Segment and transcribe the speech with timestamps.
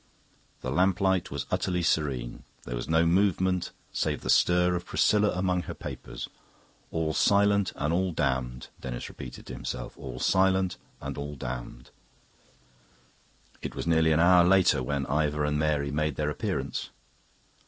[0.61, 5.61] The lamplight was utterly serene; there was no movement save the stir of Priscilla among
[5.69, 6.27] her papers.
[6.89, 11.91] All silent and all damned, Denis repeated to himself, all silent and all damned...
[13.61, 16.89] It was nearly an hour later when Ivor and Mary made their appearance.